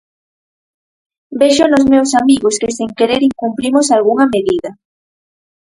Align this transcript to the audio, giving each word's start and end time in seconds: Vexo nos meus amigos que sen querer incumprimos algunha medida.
Vexo 1.39 1.65
nos 1.69 1.85
meus 1.93 2.11
amigos 2.21 2.55
que 2.61 2.75
sen 2.77 2.89
querer 2.99 3.21
incumprimos 3.29 3.87
algunha 3.95 4.25
medida. 4.35 4.69